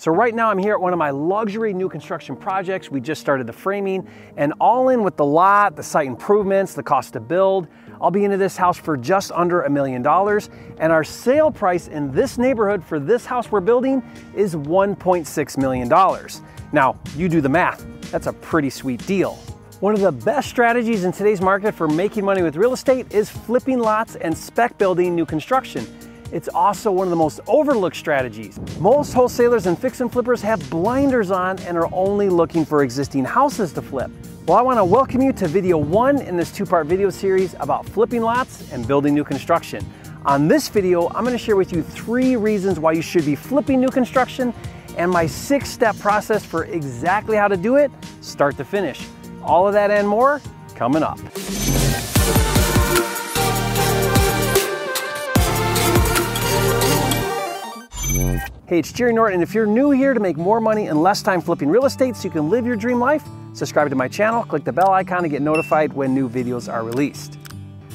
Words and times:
So 0.00 0.10
right 0.10 0.34
now 0.34 0.48
I'm 0.48 0.56
here 0.56 0.72
at 0.72 0.80
one 0.80 0.94
of 0.94 0.98
my 0.98 1.10
luxury 1.10 1.74
new 1.74 1.86
construction 1.86 2.34
projects. 2.34 2.90
We 2.90 3.02
just 3.02 3.20
started 3.20 3.46
the 3.46 3.52
framing 3.52 4.08
and 4.38 4.54
all 4.58 4.88
in 4.88 5.02
with 5.02 5.18
the 5.18 5.26
lot, 5.26 5.76
the 5.76 5.82
site 5.82 6.06
improvements, 6.06 6.72
the 6.72 6.82
cost 6.82 7.12
to 7.12 7.20
build. 7.20 7.68
I'll 8.00 8.10
be 8.10 8.24
into 8.24 8.38
this 8.38 8.56
house 8.56 8.78
for 8.78 8.96
just 8.96 9.30
under 9.32 9.60
a 9.60 9.68
million 9.68 10.00
dollars 10.00 10.48
and 10.78 10.90
our 10.90 11.04
sale 11.04 11.50
price 11.50 11.88
in 11.88 12.10
this 12.12 12.38
neighborhood 12.38 12.82
for 12.82 12.98
this 12.98 13.26
house 13.26 13.52
we're 13.52 13.60
building 13.60 14.02
is 14.34 14.54
$1.6 14.54 15.58
million. 15.58 15.88
Now, 16.72 16.98
you 17.14 17.28
do 17.28 17.42
the 17.42 17.50
math. 17.50 17.84
That's 18.10 18.26
a 18.26 18.32
pretty 18.32 18.70
sweet 18.70 19.06
deal. 19.06 19.34
One 19.80 19.92
of 19.92 20.00
the 20.00 20.12
best 20.12 20.48
strategies 20.48 21.04
in 21.04 21.12
today's 21.12 21.42
market 21.42 21.74
for 21.74 21.86
making 21.86 22.24
money 22.24 22.40
with 22.40 22.56
real 22.56 22.72
estate 22.72 23.12
is 23.12 23.28
flipping 23.28 23.78
lots 23.78 24.16
and 24.16 24.36
spec 24.36 24.78
building 24.78 25.14
new 25.14 25.26
construction. 25.26 25.86
It's 26.32 26.48
also 26.48 26.92
one 26.92 27.08
of 27.08 27.10
the 27.10 27.16
most 27.16 27.40
overlooked 27.48 27.96
strategies. 27.96 28.60
Most 28.78 29.12
wholesalers 29.12 29.66
and 29.66 29.76
fix 29.76 30.00
and 30.00 30.12
flippers 30.12 30.40
have 30.42 30.68
blinders 30.70 31.32
on 31.32 31.58
and 31.60 31.76
are 31.76 31.92
only 31.92 32.28
looking 32.28 32.64
for 32.64 32.84
existing 32.84 33.24
houses 33.24 33.72
to 33.72 33.82
flip. 33.82 34.12
Well, 34.46 34.56
I 34.56 34.62
want 34.62 34.78
to 34.78 34.84
welcome 34.84 35.22
you 35.22 35.32
to 35.32 35.48
video 35.48 35.76
one 35.76 36.20
in 36.20 36.36
this 36.36 36.52
two-part 36.52 36.86
video 36.86 37.10
series 37.10 37.54
about 37.58 37.84
flipping 37.84 38.22
lots 38.22 38.70
and 38.72 38.86
building 38.86 39.12
new 39.12 39.24
construction. 39.24 39.84
On 40.24 40.46
this 40.46 40.68
video, 40.68 41.08
I'm 41.08 41.24
going 41.24 41.36
to 41.36 41.38
share 41.38 41.56
with 41.56 41.72
you 41.72 41.82
three 41.82 42.36
reasons 42.36 42.78
why 42.78 42.92
you 42.92 43.02
should 43.02 43.26
be 43.26 43.34
flipping 43.34 43.80
new 43.80 43.90
construction 43.90 44.54
and 44.96 45.10
my 45.10 45.26
six-step 45.26 45.98
process 45.98 46.44
for 46.44 46.64
exactly 46.66 47.36
how 47.36 47.48
to 47.48 47.56
do 47.56 47.74
it, 47.74 47.90
start 48.20 48.56
to 48.58 48.64
finish. 48.64 49.04
All 49.42 49.66
of 49.66 49.72
that 49.72 49.90
and 49.90 50.06
more 50.06 50.40
coming 50.76 51.02
up. 51.02 51.18
Hey, 58.70 58.78
it's 58.78 58.92
Jerry 58.92 59.12
Norton, 59.12 59.34
and 59.34 59.42
if 59.42 59.52
you're 59.52 59.66
new 59.66 59.90
here 59.90 60.14
to 60.14 60.20
make 60.20 60.36
more 60.36 60.60
money 60.60 60.86
in 60.86 61.02
less 61.02 61.22
time 61.22 61.40
flipping 61.40 61.68
real 61.68 61.86
estate 61.86 62.14
so 62.14 62.22
you 62.22 62.30
can 62.30 62.48
live 62.48 62.64
your 62.64 62.76
dream 62.76 63.00
life, 63.00 63.24
subscribe 63.52 63.90
to 63.90 63.96
my 63.96 64.06
channel, 64.06 64.44
click 64.44 64.62
the 64.62 64.72
bell 64.72 64.92
icon 64.92 65.24
to 65.24 65.28
get 65.28 65.42
notified 65.42 65.92
when 65.92 66.14
new 66.14 66.28
videos 66.28 66.72
are 66.72 66.84
released. 66.84 67.36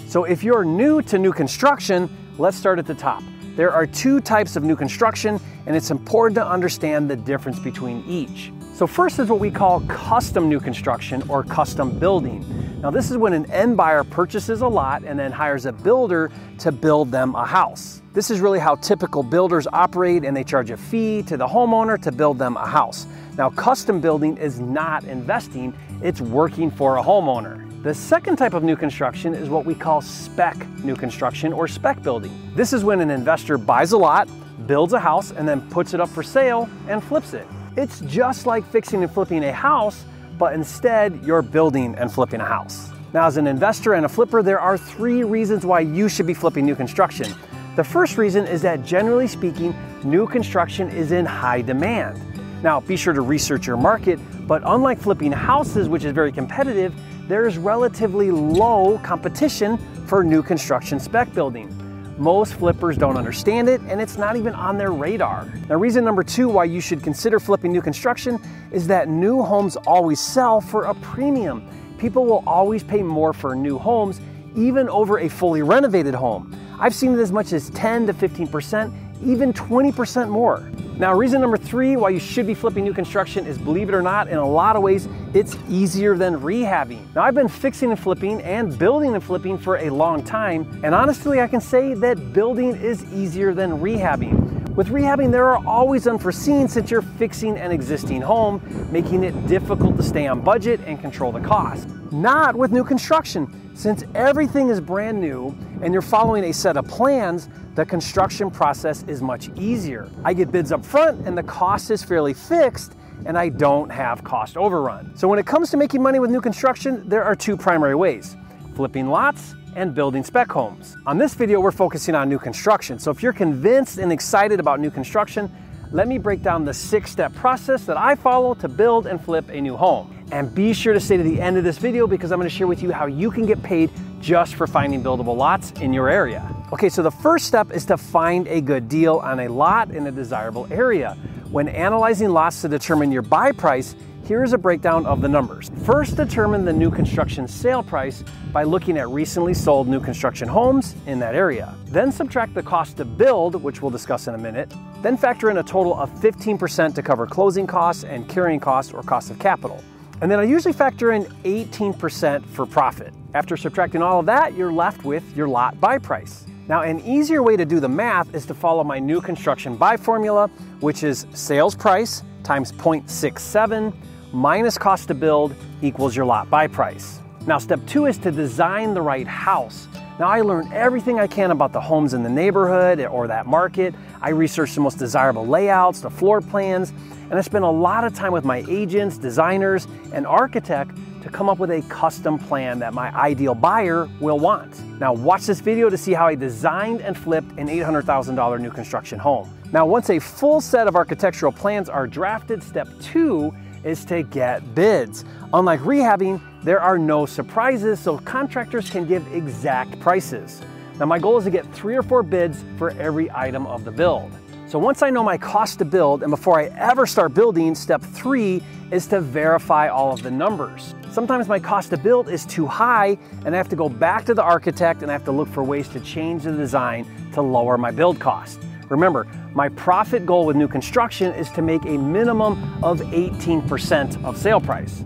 So 0.10 0.26
if 0.26 0.44
you're 0.44 0.66
new 0.66 1.02
to 1.04 1.18
new 1.18 1.32
construction, 1.32 2.10
let's 2.38 2.58
start 2.58 2.78
at 2.78 2.86
the 2.86 2.94
top. 2.94 3.24
There 3.56 3.72
are 3.72 3.88
two 3.88 4.20
types 4.20 4.58
of 4.58 4.64
new 4.64 4.76
construction, 4.76 5.40
and 5.66 5.78
it's 5.78 5.92
important 5.92 6.36
to 6.36 6.46
understand 6.46 7.10
the 7.10 7.16
difference 7.16 7.58
between 7.58 8.04
each. 8.06 8.52
So 8.76 8.86
first 8.86 9.20
is 9.20 9.30
what 9.30 9.40
we 9.40 9.52
call 9.52 9.80
custom 9.88 10.50
new 10.50 10.60
construction 10.60 11.24
or 11.30 11.44
custom 11.44 11.98
building. 11.98 12.44
Now 12.82 12.92
this 12.92 13.10
is 13.10 13.16
when 13.16 13.32
an 13.32 13.50
end 13.50 13.78
buyer 13.78 14.04
purchases 14.04 14.60
a 14.60 14.68
lot 14.68 15.04
and 15.06 15.18
then 15.18 15.32
hires 15.32 15.66
a 15.66 15.72
builder 15.72 16.30
to 16.60 16.74
build 16.74 17.10
them 17.10 17.36
a 17.36 17.46
house. 17.46 18.02
This 18.12 18.30
is 18.30 18.42
really 18.42 18.60
how 18.60 18.76
typical 18.76 19.24
builders 19.24 19.66
operate 19.72 20.26
and 20.26 20.36
they 20.36 20.44
charge 20.44 20.72
a 20.72 20.76
fee 20.76 21.24
to 21.24 21.38
the 21.38 21.48
homeowner 21.48 22.02
to 22.02 22.12
build 22.12 22.38
them 22.38 22.58
a 22.58 22.68
house. 22.68 23.08
Now 23.38 23.50
custom 23.50 24.02
building 24.02 24.36
is 24.36 24.60
not 24.60 25.06
investing, 25.06 25.74
it's 26.02 26.20
working 26.20 26.70
for 26.70 26.98
a 26.98 27.02
homeowner. 27.02 27.62
The 27.82 27.94
second 27.94 28.36
type 28.36 28.54
of 28.54 28.64
new 28.64 28.76
construction 28.76 29.34
is 29.34 29.48
what 29.48 29.66
we 29.66 29.74
call 29.74 30.02
spec 30.02 30.58
new 30.84 30.98
construction 30.98 31.54
or 31.54 31.70
spec 31.70 32.04
building. 32.04 32.38
This 32.56 32.74
is 32.74 32.84
when 32.84 33.00
an 33.00 33.10
investor 33.10 33.58
buys 33.58 33.94
a 33.94 33.98
lot, 33.98 34.28
builds 34.68 34.92
a 34.92 35.00
house, 35.00 35.32
and 35.32 35.48
then 35.48 35.62
puts 35.70 35.94
it 35.94 36.02
up 36.02 36.10
for 36.10 36.24
sale 36.24 36.70
and 36.90 37.02
flips 37.02 37.34
it. 37.34 37.48
It's 37.78 38.00
just 38.02 38.46
like 38.46 38.66
fixing 38.66 39.04
and 39.04 39.12
flipping 39.12 39.44
a 39.44 39.52
house, 39.52 40.06
but 40.38 40.54
instead 40.54 41.22
you're 41.26 41.42
building 41.42 41.94
and 41.96 42.10
flipping 42.10 42.40
a 42.40 42.46
house. 42.46 42.90
Now, 43.14 43.28
as 43.28 43.36
an 43.36 43.48
investor 43.48 43.94
and 43.94 44.06
a 44.06 44.10
flipper, 44.10 44.42
there 44.42 44.60
are 44.62 44.78
three 44.78 45.24
reasons 45.24 45.66
why 45.66 45.82
you 45.82 46.08
should 46.08 46.26
be 46.26 46.34
flipping 46.34 46.66
new 46.66 46.76
construction. 46.76 47.34
The 47.76 47.84
first 47.84 48.18
reason 48.18 48.46
is 48.46 48.62
that 48.62 48.86
generally 48.86 49.28
speaking, 49.28 49.76
new 50.06 50.26
construction 50.26 50.90
is 50.90 51.12
in 51.12 51.26
high 51.26 51.62
demand. 51.62 52.22
Now, 52.64 52.80
be 52.80 52.96
sure 52.96 53.14
to 53.14 53.22
research 53.22 53.68
your 53.68 53.78
market, 53.78 54.20
but 54.48 54.62
unlike 54.66 54.98
flipping 54.98 55.34
houses, 55.34 55.90
which 55.90 56.06
is 56.06 56.14
very 56.14 56.32
competitive, 56.32 56.94
there 57.28 57.46
is 57.46 57.58
relatively 57.58 58.32
low 58.32 59.00
competition 59.00 59.78
for 60.08 60.24
new 60.24 60.42
construction 60.42 60.98
spec 60.98 61.34
building. 61.34 61.70
Most 62.18 62.54
flippers 62.54 62.98
don't 62.98 63.18
understand 63.18 63.68
it 63.68 63.82
and 63.82 64.00
it's 64.00 64.18
not 64.18 64.38
even 64.38 64.54
on 64.54 64.78
their 64.78 64.94
radar. 64.94 65.52
Now, 65.70 65.76
reason 65.76 66.06
number 66.06 66.24
two 66.24 66.48
why 66.48 66.64
you 66.64 66.80
should 66.80 67.04
consider 67.04 67.42
flipping 67.42 67.74
new 67.74 67.82
construction 67.82 68.40
is 68.72 68.88
that 68.88 69.10
new 69.10 69.44
homes 69.44 69.76
always 69.86 70.22
sell 70.22 70.62
for 70.62 70.86
a 70.86 70.94
premium. 70.96 71.68
People 71.98 72.26
will 72.26 72.44
always 72.48 72.84
pay 72.84 73.04
more 73.04 73.34
for 73.34 73.54
new 73.54 73.78
homes, 73.78 74.22
even 74.56 74.88
over 74.88 75.20
a 75.20 75.28
fully 75.28 75.62
renovated 75.62 76.16
home. 76.16 76.56
I've 76.80 76.96
seen 76.96 77.14
it 77.14 77.20
as 77.20 77.34
much 77.34 77.52
as 77.52 77.70
10 77.72 78.08
to 78.08 78.14
15%, 78.14 78.94
even 79.24 79.54
20% 79.54 80.30
more. 80.30 80.70
Now, 80.98 81.14
reason 81.14 81.42
number 81.42 81.58
three 81.58 81.98
why 81.98 82.10
you 82.10 82.20
should 82.20 82.48
be 82.48 82.54
flipping 82.54 82.86
new 82.86 82.94
construction 82.94 83.46
is 83.46 83.58
believe 83.58 83.90
it 83.90 83.96
or 83.96 84.02
not, 84.02 84.30
in 84.30 84.38
a 84.38 84.48
lot 84.48 84.76
of 84.76 84.82
ways, 84.82 85.10
it's 85.34 85.58
easier 85.70 86.16
than 86.16 86.40
rehabbing. 86.40 87.14
Now, 87.14 87.24
I've 87.24 87.36
been 87.36 87.50
fixing 87.50 87.92
and 87.92 88.00
flipping 88.00 88.42
and 88.42 88.78
building 88.78 89.14
and 89.14 89.24
flipping 89.24 89.58
for 89.58 89.78
a 89.78 89.90
long 89.90 90.24
time, 90.24 90.80
and 90.84 90.96
honestly, 90.96 91.42
I 91.42 91.48
can 91.48 91.60
say 91.60 91.94
that 91.96 92.32
building 92.32 92.76
is 92.76 93.04
easier 93.14 93.54
than 93.54 93.72
rehabbing. 93.72 94.56
With 94.76 94.90
rehabbing, 94.90 95.32
there 95.32 95.46
are 95.46 95.66
always 95.66 96.06
unforeseen 96.06 96.68
since 96.68 96.92
you're 96.92 97.02
fixing 97.02 97.58
an 97.58 97.72
existing 97.72 98.22
home, 98.22 98.62
making 98.92 99.24
it 99.24 99.48
difficult 99.48 99.96
to 99.96 100.04
stay 100.04 100.28
on 100.28 100.42
budget 100.42 100.82
and 100.86 101.00
control 101.00 101.32
the 101.32 101.40
cost. 101.40 101.88
Not 102.12 102.58
with 102.58 102.74
new 102.74 102.84
construction. 102.84 103.74
Since 103.74 104.04
everything 104.16 104.68
is 104.70 104.82
brand 104.82 105.20
new 105.20 105.56
and 105.82 105.94
you're 105.94 106.02
following 106.02 106.44
a 106.46 106.54
set 106.54 106.76
of 106.76 106.88
plans, 106.90 107.48
the 107.76 107.86
construction 107.86 108.50
process 108.50 109.04
is 109.04 109.22
much 109.22 109.50
easier. 109.58 110.10
I 110.24 110.34
get 110.34 110.50
bids 110.50 110.72
up 110.72 110.86
front 110.86 111.28
and 111.28 111.38
the 111.38 111.44
cost 111.44 111.92
is 111.92 112.02
fairly 112.04 112.34
fixed 112.34 112.94
and 113.26 113.38
I 113.38 113.50
don't 113.50 113.90
have 113.90 114.24
cost 114.24 114.56
overrun. 114.56 115.12
So 115.16 115.28
when 115.28 115.40
it 115.40 115.46
comes 115.46 115.72
to 115.72 115.78
making 115.78 116.02
money 116.02 116.20
with 116.20 116.32
new 116.32 116.40
construction, 116.40 117.08
there 117.10 117.24
are 117.24 117.36
two 117.36 117.58
primary 117.58 117.96
ways, 117.96 118.38
flipping 118.76 119.10
lots 119.10 119.56
and 119.76 119.94
building 119.94 120.24
spec 120.24 120.50
homes. 120.50 120.96
On 121.06 121.18
this 121.18 121.34
video, 121.34 121.60
we're 121.60 121.72
focusing 121.72 122.16
on 122.16 122.30
new 122.30 122.40
construction. 122.40 122.98
So 122.98 123.12
if 123.12 123.22
you're 123.22 123.34
convinced 123.34 123.98
and 123.98 124.10
excited 124.10 124.62
about 124.62 124.80
new 124.80 124.90
construction, 124.90 125.54
let 125.92 126.08
me 126.08 126.18
break 126.18 126.42
down 126.42 126.64
the 126.64 126.74
six 126.74 127.12
step 127.12 127.34
process 127.36 127.84
that 127.86 127.98
I 127.98 128.16
follow 128.16 128.54
to 128.56 128.70
build 128.70 129.06
and 129.06 129.22
flip 129.22 129.50
a 129.50 129.60
new 129.60 129.76
home. 129.76 130.16
And 130.32 130.54
be 130.56 130.74
sure 130.74 130.94
to 130.94 131.00
stay 131.00 131.18
to 131.18 131.24
the 131.24 131.42
end 131.42 131.58
of 131.58 131.66
this 131.66 131.78
video 131.78 132.08
because 132.08 132.32
I'm 132.32 132.40
gonna 132.40 132.50
share 132.50 132.68
with 132.68 132.82
you 132.82 132.94
how 132.94 133.08
you 133.08 133.32
can 133.32 133.46
get 133.46 133.62
paid 133.62 133.92
just 134.22 134.56
for 134.56 134.66
finding 134.66 135.04
buildable 135.04 135.36
lots 135.36 135.72
in 135.74 135.92
your 135.92 136.10
area. 136.10 136.55
Okay, 136.74 136.90
so 136.90 137.04
the 137.04 137.12
first 137.12 137.46
step 137.46 137.72
is 137.72 137.86
to 137.86 137.98
find 137.98 138.48
a 138.48 138.60
good 138.60 138.90
deal 138.90 139.18
on 139.18 139.42
a 139.42 139.48
lot 139.48 139.92
in 139.92 140.08
a 140.08 140.12
desirable 140.12 140.68
area. 140.72 141.16
When 141.52 141.68
analyzing 141.68 142.30
lots 142.30 142.62
to 142.62 142.68
determine 142.68 143.12
your 143.12 143.22
buy 143.22 143.52
price, 143.52 143.96
Here's 144.26 144.54
a 144.54 144.58
breakdown 144.58 145.06
of 145.06 145.22
the 145.22 145.30
numbers. 145.30 145.70
First, 145.84 146.18
determine 146.18 146.66
the 146.66 146.74
new 146.74 146.90
construction 146.90 147.48
sale 147.48 147.84
price 147.84 148.24
by 148.52 148.64
looking 148.64 148.98
at 148.98 149.08
recently 149.10 149.54
sold 149.54 149.88
new 149.88 150.00
construction 150.00 150.48
homes 150.48 150.96
in 151.06 151.20
that 151.20 151.36
area. 151.36 151.76
Then 151.86 152.12
subtract 152.12 152.56
the 152.56 152.64
cost 152.64 152.98
to 152.98 153.06
build, 153.06 153.62
which 153.62 153.84
we'll 153.84 153.92
discuss 153.92 154.28
in 154.28 154.34
a 154.34 154.38
minute. 154.40 154.74
Then 155.04 155.16
factor 155.16 155.52
in 155.52 155.60
a 155.60 155.64
total 155.64 155.94
of 155.94 156.10
15% 156.22 156.96
to 156.96 157.04
cover 157.04 157.28
closing 157.28 157.68
costs 157.68 158.04
and 158.04 158.28
carrying 158.28 158.60
costs 158.60 158.94
or 158.94 159.04
cost 159.04 159.30
of 159.30 159.38
capital. 159.38 159.84
And 160.22 160.32
then 160.32 160.40
I 160.40 160.44
usually 160.46 160.74
factor 160.74 161.12
in 161.12 161.26
18% 161.44 162.44
for 162.48 162.66
profit. 162.66 163.14
After 163.36 163.56
subtracting 163.56 164.02
all 164.02 164.20
of 164.20 164.26
that, 164.26 164.56
you're 164.56 164.74
left 164.74 165.06
with 165.06 165.24
your 165.38 165.48
lot 165.48 165.80
buy 165.80 166.00
price. 166.00 166.48
Now, 166.68 166.82
an 166.82 167.00
easier 167.02 167.44
way 167.44 167.56
to 167.58 167.66
do 167.66 167.80
the 167.80 167.90
math 167.90 168.34
is 168.34 168.48
to 168.48 168.56
follow 168.56 168.84
my 168.84 168.98
new 168.98 169.22
construction 169.22 169.76
buy 169.76 169.98
formula, 169.98 170.48
which 170.80 171.04
is 171.04 171.28
sales 171.32 171.76
price 171.76 172.24
times 172.44 172.72
0.67 172.72 173.94
minus 174.34 174.78
cost 174.78 175.08
to 175.10 175.14
build 175.14 175.56
equals 175.84 176.16
your 176.16 176.26
lot 176.26 176.50
buy 176.50 176.66
price. 176.66 177.20
Now, 177.46 177.60
step 177.60 177.80
two 177.86 178.08
is 178.08 178.18
to 178.20 178.32
design 178.32 178.96
the 178.96 179.02
right 179.02 179.28
house. 179.28 179.88
Now, 180.18 180.28
I 180.28 180.42
learned 180.42 180.74
everything 180.74 181.20
I 181.20 181.28
can 181.28 181.52
about 181.52 181.72
the 181.72 181.82
homes 181.82 182.16
in 182.16 182.24
the 182.24 182.30
neighborhood 182.30 183.00
or 183.00 183.28
that 183.28 183.46
market. 183.46 183.94
I 184.20 184.30
researched 184.30 184.74
the 184.74 184.82
most 184.82 184.98
desirable 184.98 185.46
layouts, 185.46 186.00
the 186.00 186.10
floor 186.10 186.42
plans, 186.42 186.94
and 187.30 187.36
I 187.36 187.42
spent 187.42 187.64
a 187.64 187.70
lot 187.70 188.06
of 188.06 188.16
time 188.16 188.32
with 188.32 188.44
my 188.44 188.66
agents, 188.68 189.20
designers, 189.20 189.88
and 190.14 190.26
architect 190.26 190.98
to 191.26 191.32
come 191.32 191.50
up 191.50 191.58
with 191.58 191.72
a 191.72 191.82
custom 191.90 192.38
plan 192.38 192.80
that 192.80 192.94
my 192.94 193.14
ideal 193.16 193.56
buyer 193.56 194.08
will 194.22 194.40
want. 194.40 194.80
Now, 195.00 195.12
watch 195.12 195.46
this 195.48 195.60
video 195.60 195.90
to 195.90 195.98
see 195.98 196.14
how 196.14 196.28
I 196.28 196.36
designed 196.36 197.02
and 197.02 197.18
flipped 197.18 197.58
an 197.58 197.68
$800,000 197.68 198.62
new 198.62 198.70
construction 198.70 199.20
home. 199.20 199.52
Now, 199.74 199.88
once 199.88 200.10
a 200.12 200.20
full 200.20 200.62
set 200.62 200.88
of 200.88 200.96
architectural 200.96 201.52
plans 201.52 201.90
are 201.90 202.06
drafted, 202.06 202.62
step 202.62 202.88
two 203.02 203.52
is 203.84 204.06
to 204.06 204.22
get 204.22 204.76
bids. 204.76 205.26
Unlike 205.52 205.80
rehabbing, 205.82 206.40
there 206.64 206.80
are 206.80 206.98
no 206.98 207.26
surprises, 207.26 208.00
so 208.00 208.20
contractors 208.20 208.90
can 208.90 209.08
give 209.08 209.26
exact 209.34 210.00
prices. 210.00 210.62
Now 211.00 211.06
my 211.06 211.20
goal 211.20 211.38
is 211.38 211.44
to 211.44 211.52
get 211.52 211.72
three 211.74 211.96
or 211.96 212.04
four 212.04 212.24
bids 212.24 212.64
for 212.78 212.92
every 212.92 213.30
item 213.32 213.68
of 213.68 213.84
the 213.84 213.92
build. 213.92 214.32
So 214.68 214.80
once 214.80 215.02
I 215.02 215.10
know 215.10 215.24
my 215.24 215.38
cost 215.38 215.78
to 215.80 215.86
build 215.86 216.24
and 216.24 216.32
before 216.32 216.60
I 216.60 216.66
ever 216.78 217.06
start 217.06 217.34
building, 217.34 217.76
step 217.76 218.02
three 218.02 218.64
is 218.92 219.08
to 219.08 219.22
verify 219.22 219.88
all 219.88 220.14
of 220.14 220.22
the 220.24 220.32
numbers. 220.32 220.96
Sometimes 221.12 221.48
my 221.48 221.60
cost 221.60 221.90
to 221.92 221.98
build 221.98 222.30
is 222.30 222.46
too 222.46 222.68
high 222.68 223.18
and 223.46 223.56
I 223.56 223.58
have 223.58 223.70
to 223.70 223.76
go 223.76 223.90
back 223.90 224.26
to 224.26 224.34
the 224.34 224.44
architect 224.44 225.02
and 225.02 225.10
I 225.10 225.14
have 225.14 225.26
to 225.26 225.32
look 225.32 225.48
for 225.50 225.64
ways 225.64 225.88
to 225.90 226.00
change 226.00 226.44
the 226.44 226.52
design 226.52 227.06
to 227.34 227.42
lower 227.42 227.78
my 227.78 227.92
build 227.92 228.20
cost. 228.20 228.60
Remember, 228.90 229.26
my 229.54 229.70
profit 229.70 230.26
goal 230.26 230.46
with 230.46 230.56
new 230.56 230.68
construction 230.68 231.34
is 231.34 231.50
to 231.52 231.62
make 231.62 231.84
a 231.86 231.98
minimum 231.98 232.84
of 232.84 233.00
18% 233.00 234.24
of 234.24 234.38
sale 234.38 234.62
price. 234.62 235.04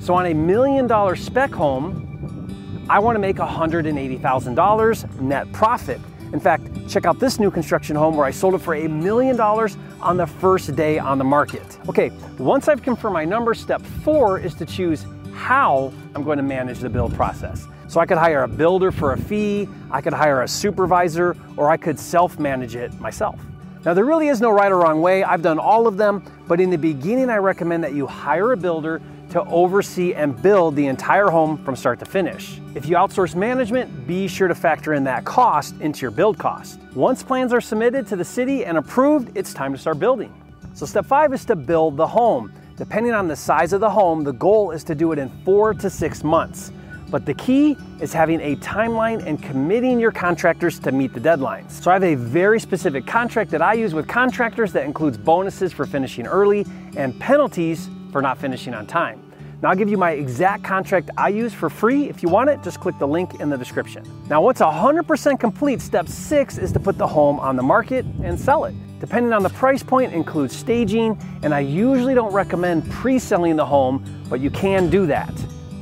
So 0.00 0.14
on 0.14 0.26
a 0.26 0.34
million 0.34 0.86
dollar 0.86 1.16
spec 1.16 1.50
home, 1.50 2.86
I 2.88 2.98
want 2.98 3.14
to 3.16 3.20
make 3.20 3.36
$180,000 3.36 5.20
net 5.20 5.52
profit. 5.52 6.00
In 6.32 6.40
fact, 6.40 6.64
check 6.88 7.06
out 7.06 7.18
this 7.18 7.40
new 7.40 7.50
construction 7.50 7.96
home 7.96 8.16
where 8.16 8.26
I 8.26 8.30
sold 8.30 8.54
it 8.54 8.58
for 8.58 8.74
a 8.74 8.88
million 8.88 9.36
dollars 9.36 9.76
on 10.00 10.16
the 10.16 10.26
first 10.26 10.74
day 10.76 10.98
on 10.98 11.18
the 11.18 11.24
market. 11.24 11.78
Okay, 11.88 12.10
once 12.38 12.68
I've 12.68 12.82
confirmed 12.82 13.14
my 13.14 13.24
numbers, 13.24 13.58
step 13.60 13.82
four 14.04 14.38
is 14.38 14.54
to 14.54 14.64
choose 14.64 15.06
how 15.34 15.92
I'm 16.14 16.22
going 16.22 16.36
to 16.36 16.42
manage 16.42 16.78
the 16.78 16.88
build 16.88 17.14
process. 17.14 17.66
So 17.88 17.98
I 17.98 18.06
could 18.06 18.18
hire 18.18 18.44
a 18.44 18.48
builder 18.48 18.92
for 18.92 19.12
a 19.12 19.18
fee, 19.18 19.68
I 19.90 20.00
could 20.00 20.12
hire 20.12 20.42
a 20.42 20.48
supervisor, 20.48 21.36
or 21.56 21.70
I 21.70 21.76
could 21.76 21.98
self-manage 21.98 22.76
it 22.76 22.92
myself. 23.00 23.40
Now 23.84 23.94
there 23.94 24.04
really 24.04 24.28
is 24.28 24.40
no 24.40 24.50
right 24.50 24.70
or 24.70 24.78
wrong 24.78 25.00
way, 25.00 25.24
I've 25.24 25.42
done 25.42 25.58
all 25.58 25.88
of 25.88 25.96
them, 25.96 26.22
but 26.46 26.60
in 26.60 26.70
the 26.70 26.78
beginning 26.78 27.30
I 27.30 27.38
recommend 27.38 27.82
that 27.82 27.94
you 27.94 28.06
hire 28.06 28.52
a 28.52 28.56
builder 28.56 29.02
to 29.30 29.44
oversee 29.44 30.14
and 30.14 30.40
build 30.42 30.76
the 30.76 30.86
entire 30.86 31.28
home 31.28 31.62
from 31.64 31.76
start 31.76 31.98
to 32.00 32.04
finish. 32.04 32.60
If 32.74 32.86
you 32.86 32.96
outsource 32.96 33.34
management, 33.34 34.06
be 34.06 34.28
sure 34.28 34.48
to 34.48 34.54
factor 34.54 34.94
in 34.94 35.04
that 35.04 35.24
cost 35.24 35.74
into 35.80 36.02
your 36.02 36.10
build 36.10 36.38
cost. 36.38 36.80
Once 36.94 37.22
plans 37.22 37.52
are 37.52 37.60
submitted 37.60 38.06
to 38.08 38.16
the 38.16 38.24
city 38.24 38.64
and 38.64 38.78
approved, 38.78 39.36
it's 39.36 39.54
time 39.54 39.72
to 39.72 39.78
start 39.78 39.98
building. 39.98 40.32
So 40.74 40.86
step 40.86 41.06
five 41.06 41.32
is 41.32 41.44
to 41.46 41.56
build 41.56 41.96
the 41.96 42.06
home. 42.06 42.52
Depending 42.76 43.12
on 43.12 43.28
the 43.28 43.36
size 43.36 43.72
of 43.72 43.80
the 43.80 43.90
home, 43.90 44.24
the 44.24 44.32
goal 44.32 44.70
is 44.70 44.82
to 44.84 44.94
do 44.94 45.12
it 45.12 45.18
in 45.18 45.28
four 45.44 45.74
to 45.74 45.90
six 45.90 46.24
months. 46.24 46.72
But 47.10 47.26
the 47.26 47.34
key 47.34 47.76
is 48.00 48.12
having 48.12 48.40
a 48.40 48.54
timeline 48.56 49.26
and 49.26 49.42
committing 49.42 49.98
your 49.98 50.12
contractors 50.12 50.78
to 50.80 50.92
meet 50.92 51.12
the 51.12 51.20
deadlines. 51.20 51.72
So 51.72 51.90
I 51.90 51.94
have 51.94 52.04
a 52.04 52.14
very 52.14 52.60
specific 52.60 53.04
contract 53.04 53.50
that 53.50 53.60
I 53.60 53.74
use 53.74 53.94
with 53.94 54.06
contractors 54.06 54.72
that 54.72 54.84
includes 54.84 55.18
bonuses 55.18 55.72
for 55.72 55.86
finishing 55.86 56.26
early 56.26 56.64
and 56.96 57.18
penalties 57.18 57.90
for 58.12 58.22
not 58.22 58.38
finishing 58.38 58.74
on 58.74 58.86
time. 58.86 59.22
Now 59.62 59.70
I'll 59.70 59.76
give 59.76 59.90
you 59.90 59.98
my 59.98 60.12
exact 60.12 60.64
contract 60.64 61.10
I 61.18 61.28
use 61.28 61.52
for 61.52 61.68
free. 61.68 62.08
If 62.08 62.22
you 62.22 62.30
want 62.30 62.48
it, 62.48 62.62
just 62.62 62.80
click 62.80 62.98
the 62.98 63.06
link 63.06 63.40
in 63.40 63.50
the 63.50 63.58
description. 63.58 64.04
Now 64.28 64.40
once 64.40 64.60
100% 64.60 65.38
complete, 65.38 65.82
step 65.82 66.08
six 66.08 66.56
is 66.56 66.72
to 66.72 66.80
put 66.80 66.96
the 66.96 67.06
home 67.06 67.38
on 67.38 67.56
the 67.56 67.62
market 67.62 68.06
and 68.22 68.40
sell 68.40 68.64
it. 68.64 68.74
Depending 69.00 69.32
on 69.32 69.42
the 69.42 69.50
price 69.50 69.82
point 69.82 70.12
includes 70.12 70.56
staging, 70.56 71.18
and 71.42 71.54
I 71.54 71.60
usually 71.60 72.14
don't 72.14 72.32
recommend 72.32 72.90
pre-selling 72.90 73.56
the 73.56 73.64
home, 73.64 74.04
but 74.28 74.40
you 74.40 74.50
can 74.50 74.88
do 74.88 75.06
that. 75.06 75.32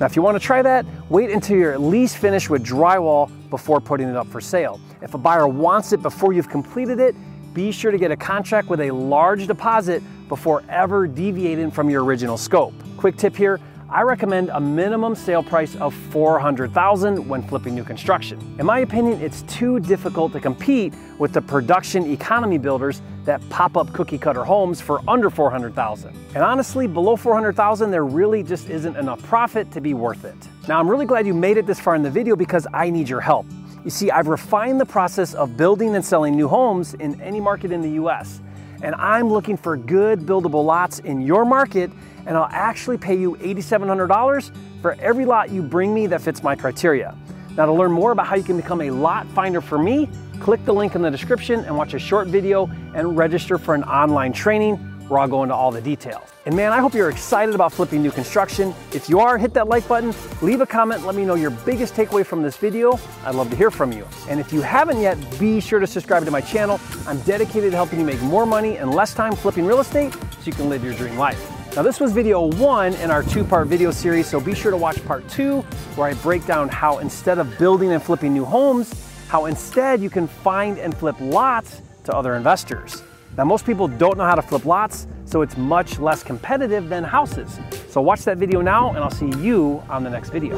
Now, 0.00 0.06
if 0.06 0.14
you 0.14 0.22
want 0.22 0.36
to 0.36 0.40
try 0.40 0.62
that, 0.62 0.86
wait 1.08 1.30
until 1.30 1.56
you're 1.56 1.72
at 1.72 1.80
least 1.80 2.18
finished 2.18 2.50
with 2.50 2.64
drywall 2.64 3.30
before 3.50 3.80
putting 3.80 4.08
it 4.08 4.14
up 4.14 4.28
for 4.28 4.40
sale. 4.40 4.80
If 5.02 5.14
a 5.14 5.18
buyer 5.18 5.48
wants 5.48 5.92
it 5.92 6.00
before 6.02 6.32
you've 6.32 6.48
completed 6.48 7.00
it, 7.00 7.16
be 7.54 7.72
sure 7.72 7.90
to 7.90 7.98
get 7.98 8.12
a 8.12 8.16
contract 8.16 8.68
with 8.68 8.80
a 8.80 8.92
large 8.92 9.48
deposit 9.48 10.00
before 10.28 10.62
ever 10.68 11.06
deviating 11.06 11.70
from 11.70 11.90
your 11.90 12.04
original 12.04 12.36
scope. 12.36 12.74
Quick 12.96 13.16
tip 13.16 13.34
here, 13.36 13.60
I 13.90 14.02
recommend 14.02 14.50
a 14.50 14.60
minimum 14.60 15.14
sale 15.14 15.42
price 15.42 15.74
of 15.76 15.94
400,000 15.94 17.26
when 17.26 17.42
flipping 17.42 17.74
new 17.74 17.84
construction. 17.84 18.38
In 18.58 18.66
my 18.66 18.80
opinion, 18.80 19.18
it's 19.22 19.40
too 19.42 19.80
difficult 19.80 20.32
to 20.34 20.40
compete 20.40 20.92
with 21.18 21.32
the 21.32 21.40
production 21.40 22.10
economy 22.12 22.58
builders 22.58 23.00
that 23.24 23.40
pop 23.48 23.78
up 23.78 23.90
cookie 23.94 24.18
cutter 24.18 24.44
homes 24.44 24.78
for 24.78 25.00
under 25.08 25.30
400,000. 25.30 26.14
And 26.34 26.44
honestly, 26.44 26.86
below 26.86 27.16
400,000, 27.16 27.90
there 27.90 28.04
really 28.04 28.42
just 28.42 28.68
isn't 28.68 28.94
enough 28.94 29.22
profit 29.22 29.72
to 29.72 29.80
be 29.80 29.94
worth 29.94 30.26
it. 30.26 30.36
Now, 30.68 30.78
I'm 30.78 30.88
really 30.90 31.06
glad 31.06 31.26
you 31.26 31.32
made 31.32 31.56
it 31.56 31.66
this 31.66 31.80
far 31.80 31.94
in 31.94 32.02
the 32.02 32.10
video 32.10 32.36
because 32.36 32.66
I 32.74 32.90
need 32.90 33.08
your 33.08 33.22
help. 33.22 33.46
You 33.84 33.90
see, 33.90 34.10
I've 34.10 34.28
refined 34.28 34.78
the 34.78 34.86
process 34.86 35.32
of 35.32 35.56
building 35.56 35.96
and 35.96 36.04
selling 36.04 36.36
new 36.36 36.46
homes 36.46 36.92
in 36.92 37.18
any 37.22 37.40
market 37.40 37.72
in 37.72 37.80
the 37.80 37.92
US 38.02 38.42
and 38.82 38.94
I'm 38.94 39.28
looking 39.28 39.56
for 39.56 39.76
good 39.76 40.20
buildable 40.20 40.64
lots 40.64 40.98
in 41.00 41.20
your 41.20 41.44
market, 41.44 41.90
and 42.26 42.36
I'll 42.36 42.48
actually 42.50 42.98
pay 42.98 43.16
you 43.16 43.36
$8,700 43.36 44.50
for 44.82 44.96
every 45.00 45.24
lot 45.24 45.50
you 45.50 45.62
bring 45.62 45.92
me 45.92 46.06
that 46.06 46.20
fits 46.20 46.42
my 46.42 46.54
criteria. 46.54 47.16
Now 47.56 47.66
to 47.66 47.72
learn 47.72 47.92
more 47.92 48.12
about 48.12 48.26
how 48.26 48.36
you 48.36 48.44
can 48.44 48.56
become 48.56 48.80
a 48.82 48.90
lot 48.90 49.26
finder 49.28 49.60
for 49.60 49.78
me, 49.78 50.08
click 50.40 50.64
the 50.64 50.72
link 50.72 50.94
in 50.94 51.02
the 51.02 51.10
description 51.10 51.64
and 51.64 51.76
watch 51.76 51.94
a 51.94 51.98
short 51.98 52.28
video 52.28 52.70
and 52.94 53.16
register 53.16 53.58
for 53.58 53.74
an 53.74 53.82
online 53.84 54.32
training 54.32 54.76
where 55.08 55.20
I'll 55.20 55.28
go 55.28 55.42
into 55.42 55.54
all 55.54 55.70
the 55.70 55.80
details. 55.80 56.22
And 56.46 56.54
man, 56.54 56.72
I 56.72 56.80
hope 56.80 56.94
you're 56.94 57.10
excited 57.10 57.54
about 57.54 57.72
flipping 57.72 58.02
new 58.02 58.10
construction. 58.10 58.74
If 58.92 59.08
you 59.08 59.20
are, 59.20 59.38
hit 59.38 59.54
that 59.54 59.68
like 59.68 59.86
button, 59.88 60.14
leave 60.42 60.60
a 60.60 60.66
comment, 60.66 61.04
let 61.04 61.14
me 61.14 61.24
know 61.24 61.34
your 61.34 61.50
biggest 61.50 61.94
takeaway 61.94 62.24
from 62.24 62.42
this 62.42 62.56
video. 62.56 62.98
I'd 63.24 63.34
love 63.34 63.50
to 63.50 63.56
hear 63.56 63.70
from 63.70 63.92
you. 63.92 64.06
And 64.28 64.38
if 64.38 64.52
you 64.52 64.60
haven't 64.60 65.00
yet, 65.00 65.18
be 65.38 65.60
sure 65.60 65.80
to 65.80 65.86
subscribe 65.86 66.24
to 66.24 66.30
my 66.30 66.40
channel. 66.40 66.80
I'm 67.06 67.20
dedicated 67.22 67.70
to 67.72 67.76
helping 67.76 67.98
you 67.98 68.06
make 68.06 68.20
more 68.22 68.46
money 68.46 68.76
and 68.76 68.94
less 68.94 69.14
time 69.14 69.34
flipping 69.34 69.66
real 69.66 69.80
estate 69.80 70.12
so 70.12 70.20
you 70.44 70.52
can 70.52 70.68
live 70.68 70.84
your 70.84 70.94
dream 70.94 71.16
life. 71.16 71.54
Now 71.76 71.82
this 71.82 72.00
was 72.00 72.12
video 72.12 72.46
one 72.56 72.94
in 72.94 73.10
our 73.10 73.22
two-part 73.22 73.68
video 73.68 73.90
series, 73.90 74.26
so 74.26 74.40
be 74.40 74.54
sure 74.54 74.70
to 74.70 74.76
watch 74.76 75.04
part 75.04 75.28
two 75.28 75.60
where 75.96 76.08
I 76.08 76.14
break 76.14 76.44
down 76.46 76.68
how 76.68 76.98
instead 76.98 77.38
of 77.38 77.56
building 77.58 77.92
and 77.92 78.02
flipping 78.02 78.32
new 78.32 78.44
homes, 78.44 78.92
how 79.28 79.44
instead 79.44 80.00
you 80.00 80.10
can 80.10 80.26
find 80.26 80.78
and 80.78 80.96
flip 80.96 81.16
lots 81.20 81.82
to 82.04 82.16
other 82.16 82.34
investors. 82.34 83.02
Now 83.38 83.44
most 83.44 83.64
people 83.64 83.86
don't 83.86 84.18
know 84.18 84.24
how 84.24 84.34
to 84.34 84.42
flip 84.42 84.64
lots, 84.64 85.06
so 85.24 85.42
it's 85.42 85.56
much 85.56 86.00
less 86.00 86.24
competitive 86.24 86.88
than 86.88 87.04
houses. 87.04 87.60
So 87.88 88.00
watch 88.00 88.24
that 88.24 88.36
video 88.36 88.60
now 88.60 88.88
and 88.88 88.98
I'll 88.98 89.12
see 89.12 89.30
you 89.38 89.80
on 89.88 90.02
the 90.02 90.10
next 90.10 90.30
video. 90.30 90.56